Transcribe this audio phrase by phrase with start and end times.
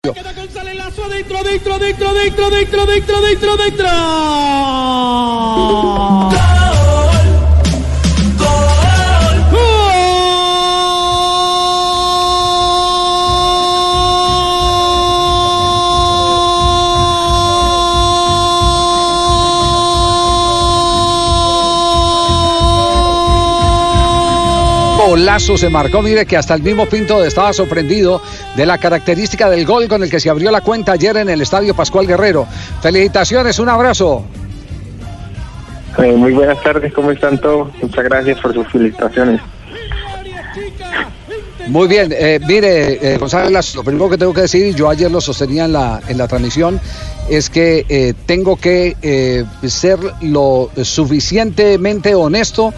[0.00, 3.88] Queda González Lazo dentro, dentro, dentro, dentro, dentro, dentro, dentro, dentro.
[25.18, 28.22] Golazo se marcó, mire que hasta el mismo Pinto estaba sorprendido
[28.54, 31.40] de la característica del gol con el que se abrió la cuenta ayer en el
[31.40, 32.46] Estadio Pascual Guerrero.
[32.80, 34.24] Felicitaciones, un abrazo.
[35.98, 37.68] Eh, muy buenas tardes, ¿cómo están todos?
[37.82, 39.40] Muchas gracias por sus felicitaciones.
[41.66, 43.18] Muy bien, eh, mire, eh,
[43.74, 46.80] lo primero que tengo que decir, yo ayer lo sostenía en la, en la transmisión,
[47.28, 52.72] es que eh, tengo que eh, ser lo suficientemente honesto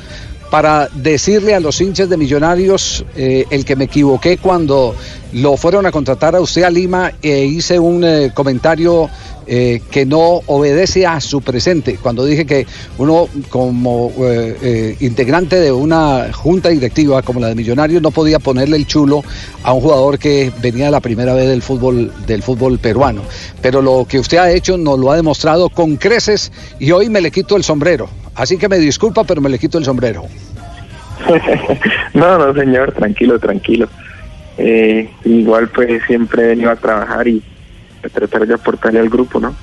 [0.51, 4.95] para decirle a los hinchas de Millonarios eh, el que me equivoqué cuando
[5.33, 9.09] lo fueron a contratar a usted a Lima e hice un eh, comentario
[9.47, 11.99] eh, que no obedece a su presente.
[12.03, 12.67] Cuando dije que
[12.99, 14.13] uno como
[15.01, 19.23] integrante de una junta directiva como la de Millonarios no podía ponerle el chulo
[19.63, 23.23] a un jugador que venía la primera vez del fútbol del fútbol peruano.
[23.63, 27.21] Pero lo que usted ha hecho nos lo ha demostrado con creces y hoy me
[27.21, 28.20] le quito el sombrero.
[28.41, 30.25] Así que me disculpa, pero me le quito el sombrero.
[32.15, 33.87] no, no, señor, tranquilo, tranquilo.
[34.57, 37.43] Eh, igual pues siempre he venido a trabajar y
[38.03, 39.55] a tratar de aportarle al grupo, ¿no?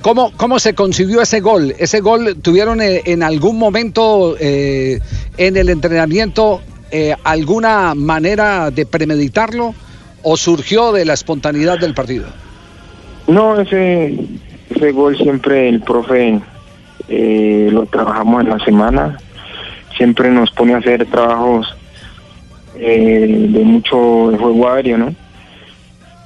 [0.00, 1.74] ¿Cómo, ¿Cómo se concibió ese gol?
[1.78, 5.00] ¿Ese gol tuvieron eh, en algún momento eh,
[5.36, 6.62] en el entrenamiento
[6.92, 9.74] eh, alguna manera de premeditarlo
[10.22, 12.26] o surgió de la espontaneidad del partido?
[13.26, 14.18] No, ese,
[14.74, 16.40] ese gol siempre el profe
[17.08, 19.18] eh, lo trabajamos en la semana.
[19.96, 21.74] Siempre nos pone a hacer trabajos
[22.76, 23.96] eh, de mucho
[24.36, 25.14] juego aéreo, ¿no?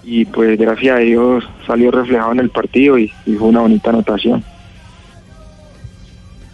[0.04, 4.42] Y pues gracias a Dios salió reflejado en el partido y fue una bonita anotación.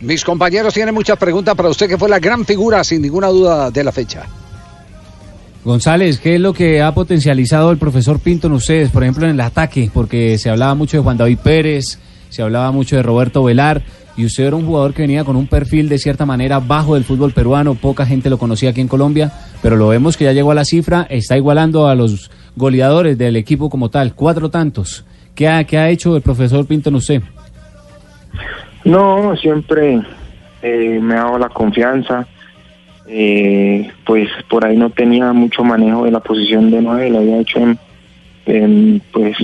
[0.00, 3.71] Mis compañeros tienen muchas preguntas para usted, que fue la gran figura, sin ninguna duda,
[3.71, 4.27] de la fecha.
[5.64, 9.32] González, ¿qué es lo que ha potencializado el profesor Pinto en ustedes, por ejemplo, en
[9.32, 9.91] el ataque?
[9.92, 11.98] Porque se hablaba mucho de Juan David Pérez,
[12.28, 13.82] se hablaba mucho de Roberto Velar,
[14.14, 17.04] y usted era un jugador que venía con un perfil de cierta manera bajo del
[17.04, 19.32] fútbol peruano, poca gente lo conocía aquí en Colombia,
[19.62, 23.36] pero lo vemos que ya llegó a la cifra, está igualando a los goleadores del
[23.36, 25.06] equipo como tal, cuatro tantos.
[25.34, 27.22] ¿Qué ha, qué ha hecho el profesor Pinto en usted?
[28.84, 30.03] No, siempre
[30.62, 32.26] eh, me ha dado la confianza.
[33.06, 37.41] Eh, pues por ahí no tenía mucho manejo de la posición de nueve, lo había
[37.41, 37.60] hecho
[38.47, 39.37] en, pues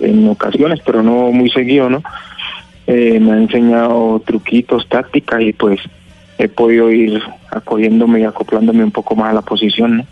[0.00, 2.02] en ocasiones, pero no muy seguido, ¿no?
[2.86, 5.80] Eh, me ha enseñado truquitos, tácticas y pues
[6.38, 10.06] he podido ir acogiéndome y acoplándome un poco más a la posición.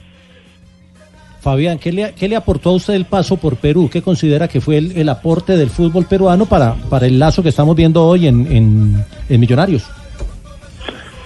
[1.40, 3.88] Fabián, ¿qué le, ¿qué le aportó a usted el paso por Perú?
[3.90, 7.48] ¿Qué considera que fue el, el aporte del fútbol peruano para, para el lazo que
[7.48, 9.88] estamos viendo hoy en, en, en Millonarios?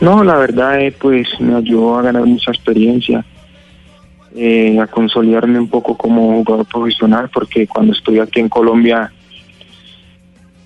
[0.02, 3.24] No, la verdad, eh, pues me ayudó a ganar mucha experiencia,
[4.34, 9.12] eh, a consolidarme un poco como jugador profesional, porque cuando estuve aquí en Colombia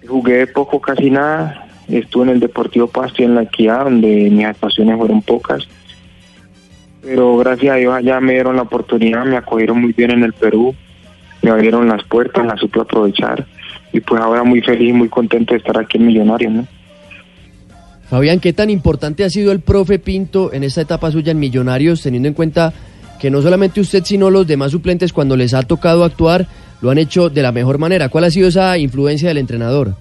[0.08, 1.68] jugué poco, casi nada.
[1.86, 5.68] Estuve en el Deportivo Pasto y en la Equidad, donde mis actuaciones fueron pocas.
[7.02, 10.32] Pero gracias a Dios allá me dieron la oportunidad, me acogieron muy bien en el
[10.32, 10.74] Perú,
[11.42, 13.46] me abrieron las puertas, las supe aprovechar.
[13.92, 16.66] Y pues ahora muy feliz muy contento de estar aquí en Millonarios, ¿no?
[18.08, 22.02] Fabián, ¿qué tan importante ha sido el profe Pinto en esta etapa suya en Millonarios,
[22.02, 22.72] teniendo en cuenta
[23.20, 26.46] que no solamente usted, sino los demás suplentes, cuando les ha tocado actuar,
[26.80, 28.08] lo han hecho de la mejor manera?
[28.08, 29.94] ¿Cuál ha sido esa influencia del entrenador?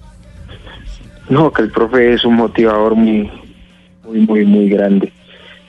[1.28, 3.28] No, que el profe es un motivador muy,
[4.04, 5.12] muy, muy, muy grande.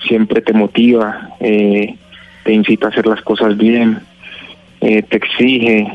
[0.07, 1.95] Siempre te motiva, eh,
[2.43, 3.99] te incita a hacer las cosas bien,
[4.81, 5.87] eh, te exige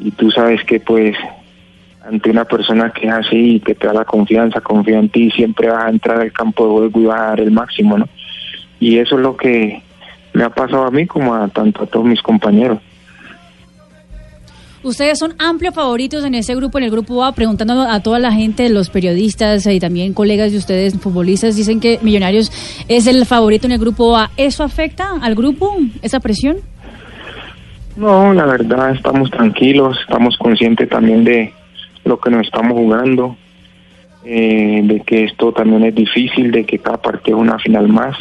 [0.00, 1.14] y tú sabes que pues
[2.04, 5.30] ante una persona que es así y que te da la confianza, confía en ti,
[5.30, 8.08] siempre vas a entrar al campo de juego y vas a dar el máximo, ¿no?
[8.78, 9.82] Y eso es lo que
[10.32, 12.78] me ha pasado a mí como a tanto a todos mis compañeros.
[14.82, 18.32] Ustedes son amplios favoritos en ese grupo, en el grupo A, preguntando a toda la
[18.32, 22.50] gente, los periodistas y también colegas de ustedes, futbolistas, dicen que Millonarios
[22.88, 24.30] es el favorito en el grupo A.
[24.38, 26.56] ¿Eso afecta al grupo, esa presión?
[27.96, 31.52] No, la verdad estamos tranquilos, estamos conscientes también de
[32.10, 33.36] lo que nos estamos jugando,
[34.24, 38.18] eh, de que esto también es difícil, de que cada partido es una final más,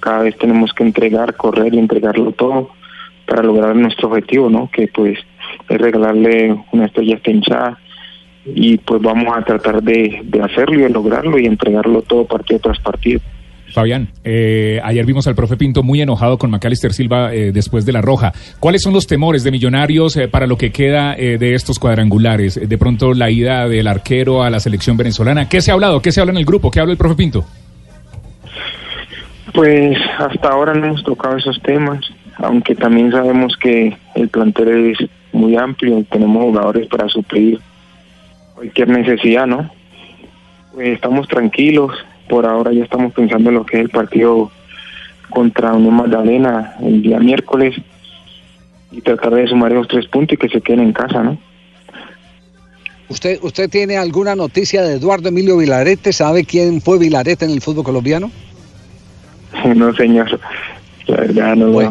[0.00, 2.70] cada vez tenemos que entregar, correr y entregarlo todo
[3.26, 4.68] para lograr nuestro objetivo, ¿no?
[4.70, 5.18] Que pues
[5.68, 7.18] es regalarle una estrella
[7.52, 7.78] a
[8.44, 12.60] y pues vamos a tratar de, de hacerlo y de lograrlo y entregarlo todo partido
[12.60, 13.20] tras partido.
[13.72, 17.92] Fabián, eh, ayer vimos al profe Pinto muy enojado con Macalister Silva eh, después de
[17.92, 18.32] la roja.
[18.60, 22.68] ¿Cuáles son los temores de Millonarios eh, para lo que queda eh, de estos cuadrangulares?
[22.68, 25.48] De pronto la ida del arquero a la selección venezolana.
[25.48, 26.00] ¿Qué se ha hablado?
[26.00, 26.70] ¿Qué se habla en el grupo?
[26.70, 27.44] ¿Qué habla el profe Pinto?
[29.52, 32.00] Pues hasta ahora no hemos tocado esos temas,
[32.36, 37.58] aunque también sabemos que el plantel es muy amplio y tenemos jugadores para suplir
[38.54, 39.70] cualquier necesidad, ¿no?
[40.74, 41.92] Pues estamos tranquilos,
[42.28, 44.50] por ahora ya estamos pensando en lo que es el partido
[45.30, 47.76] contra Unión Magdalena el día miércoles
[48.90, 51.38] y tratar de sumar esos tres puntos y que se queden en casa, ¿no?
[53.08, 56.12] ¿Usted, ¿Usted tiene alguna noticia de Eduardo Emilio Vilarete?
[56.12, 58.30] ¿Sabe quién fue Vilarete en el fútbol colombiano?
[59.74, 60.38] No, señor.
[61.06, 61.70] La verdad, no.
[61.70, 61.90] Bueno.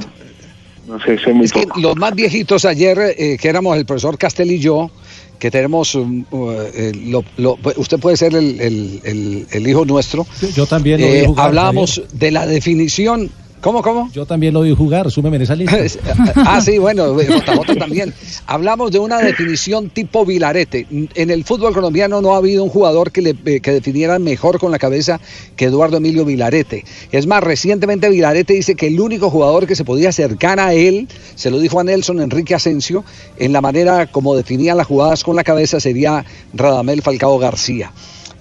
[0.98, 4.18] No sé, sé muy Es que los más viejitos ayer, eh, que éramos el profesor
[4.18, 4.90] Castel y yo,
[5.38, 9.86] que tenemos, um, uh, eh, lo- lo- usted puede ser el, el- el- el hijo
[9.86, 13.30] nuestro, Yo, yo también lo Eh, hablábamos de la definición.
[13.62, 14.10] ¿Cómo, cómo?
[14.12, 15.78] Yo también lo vi jugar, súmeme en esa lista.
[16.36, 18.14] ah, sí, bueno, JJ también.
[18.46, 20.86] Hablamos de una definición tipo Vilarete.
[20.90, 24.60] En el fútbol colombiano no ha habido un jugador que, le, eh, que definiera mejor
[24.60, 25.20] con la cabeza
[25.56, 26.86] que Eduardo Emilio Vilarete.
[27.12, 31.08] Es más, recientemente Vilarete dice que el único jugador que se podía acercar a él,
[31.36, 33.04] se lo dijo a Nelson Enrique Asensio,
[33.38, 37.92] en la manera como definían las jugadas con la cabeza sería Radamel Falcao García.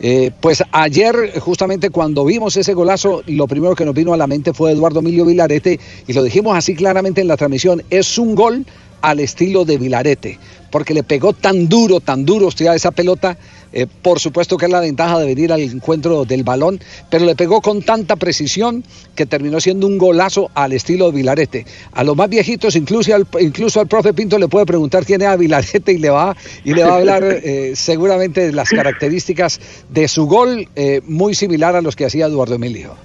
[0.00, 4.26] Eh, pues ayer, justamente cuando vimos ese golazo, lo primero que nos vino a la
[4.26, 8.34] mente fue Eduardo Emilio Vilarete y lo dijimos así claramente en la transmisión, es un
[8.34, 8.66] gol
[9.06, 10.36] al estilo de Vilarete,
[10.72, 13.38] porque le pegó tan duro, tan duro usted a esa pelota,
[13.72, 17.36] eh, por supuesto que es la ventaja de venir al encuentro del balón, pero le
[17.36, 18.82] pegó con tanta precisión
[19.14, 21.66] que terminó siendo un golazo al estilo de Vilarete.
[21.92, 25.28] A los más viejitos, incluso al, incluso al profe Pinto le puede preguntar quién es
[25.28, 29.60] a Vilarete y le va, y le va a hablar eh, seguramente de las características
[29.88, 32.96] de su gol, eh, muy similar a los que hacía Eduardo Emilio.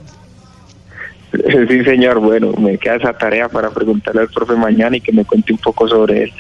[1.69, 2.19] Sí, señor.
[2.19, 5.60] Bueno, me queda esa tarea para preguntarle al profe mañana y que me cuente un
[5.60, 6.33] poco sobre él.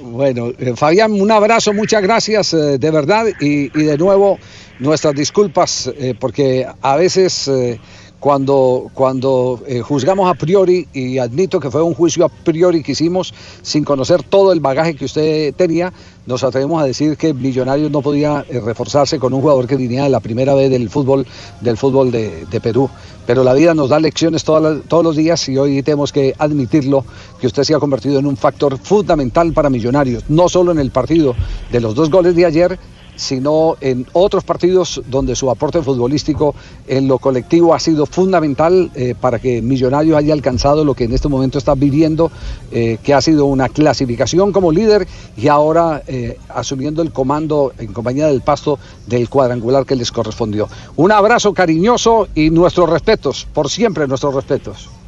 [0.00, 4.38] Bueno, eh, Fabián, un abrazo, muchas gracias eh, de verdad y, y de nuevo
[4.80, 7.78] nuestras disculpas eh, porque a veces eh,
[8.20, 12.92] cuando, cuando eh, juzgamos a priori, y admito que fue un juicio a priori que
[12.92, 13.32] hicimos
[13.62, 15.90] sin conocer todo el bagaje que usted tenía,
[16.26, 20.04] nos atrevemos a decir que Millonarios no podía eh, reforzarse con un jugador que venía
[20.04, 21.26] de la primera vez del fútbol,
[21.62, 22.90] del fútbol de, Perú.
[23.26, 27.04] Pero la vida nos da lecciones las- todos los días y hoy tenemos que admitirlo,
[27.40, 30.90] que usted se ha convertido en un factor fundamental para Millonarios, no solo en el
[30.90, 31.34] partido
[31.72, 32.78] de los dos goles de ayer,
[33.20, 36.54] sino en otros partidos donde su aporte futbolístico
[36.88, 41.12] en lo colectivo ha sido fundamental eh, para que Millonarios haya alcanzado lo que en
[41.12, 42.32] este momento está viviendo,
[42.72, 45.06] eh, que ha sido una clasificación como líder
[45.36, 50.66] y ahora eh, asumiendo el comando en compañía del pasto del cuadrangular que les correspondió.
[50.96, 54.99] Un abrazo cariñoso y nuestros respetos, por siempre nuestros respetos.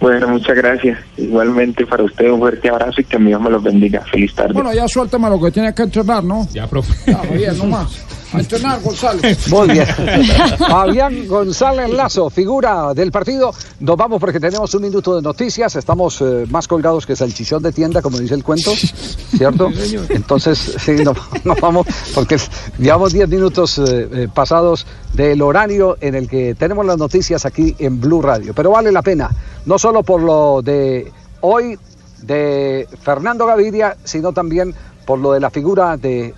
[0.00, 0.98] Bueno, muchas gracias.
[1.18, 4.00] Igualmente para usted un fuerte abrazo y que Dios me los bendiga.
[4.10, 4.54] Feliz tarde.
[4.54, 6.48] Bueno, ya suéltame lo que tiene que entrenar, ¿no?
[6.52, 6.94] Ya, profe.
[7.10, 8.06] Ya, Javier, no más.
[8.32, 9.48] A entrenar, González.
[9.48, 9.86] Muy bien.
[10.58, 13.52] Fabián González Lazo, figura del partido.
[13.80, 15.74] Nos vamos porque tenemos un minuto de noticias.
[15.74, 18.72] Estamos eh, más colgados que salchichón de tienda, como dice el cuento,
[19.36, 19.70] ¿cierto?
[20.10, 22.36] Entonces, sí, nos, nos vamos porque
[22.78, 27.74] llevamos 10 minutos eh, eh, pasados del horario en el que tenemos las noticias aquí
[27.80, 28.54] en Blue Radio.
[28.54, 29.28] Pero vale la pena,
[29.66, 31.76] no solo por lo de hoy
[32.22, 34.74] de Fernando Gaviria, sino también
[35.10, 36.32] por lo de la figura de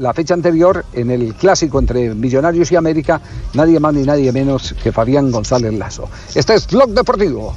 [0.00, 3.20] la fecha anterior en el clásico entre Millonarios y América,
[3.54, 6.08] nadie más ni nadie menos que Fabián González Lazo.
[6.34, 7.54] Este es Blog Deportivo.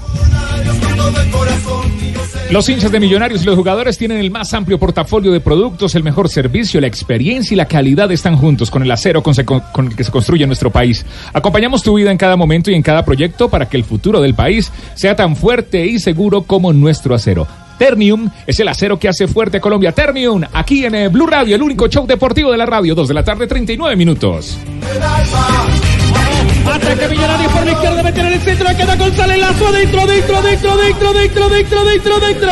[2.51, 6.03] Los hinchas de Millonarios y los jugadores tienen el más amplio portafolio de productos, el
[6.03, 10.03] mejor servicio, la experiencia y la calidad están juntos con el acero con el que
[10.03, 11.07] se construye nuestro país.
[11.33, 14.35] Acompañamos tu vida en cada momento y en cada proyecto para que el futuro del
[14.35, 17.47] país sea tan fuerte y seguro como nuestro acero.
[17.77, 19.91] Ternium es el acero que hace fuerte Colombia.
[19.91, 23.13] Ternium, aquí en eh, Blue Radio, el único show deportivo de la radio, 2 de
[23.13, 24.57] la tarde, 39 minutos.
[26.65, 30.71] Ataque Millonarios por la izquierda, meten en el centro, queda González Lazo adentro, adentro, adentro,
[30.71, 32.49] adentro, adentro, adentro, adentro, adentro.